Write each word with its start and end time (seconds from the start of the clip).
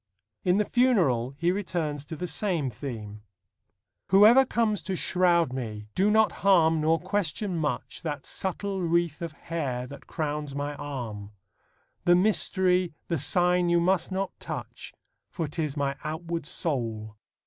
In 0.43 0.57
The 0.57 0.65
Funeral 0.65 1.35
he 1.37 1.51
returns 1.51 2.05
to 2.05 2.15
the 2.15 2.25
same 2.25 2.71
theme: 2.71 3.21
Whoever 4.07 4.47
comes 4.47 4.81
to 4.81 4.95
shroud 4.95 5.53
me 5.53 5.89
do 5.93 6.09
not 6.09 6.31
harm 6.41 6.81
Nor 6.81 6.99
question 6.99 7.55
much 7.55 8.01
That 8.01 8.25
subtle 8.25 8.81
wreath 8.81 9.21
of 9.21 9.33
hair 9.33 9.85
that 9.85 10.07
crowns 10.07 10.55
my 10.55 10.73
arm; 10.73 11.33
The 12.05 12.15
mystery, 12.15 12.95
the 13.09 13.19
sign 13.19 13.69
you 13.69 13.79
must 13.79 14.11
not 14.11 14.31
touch, 14.39 14.91
For 15.29 15.47
'tis 15.47 15.77
my 15.77 15.95
outward 16.03 16.47
soul. 16.47 17.15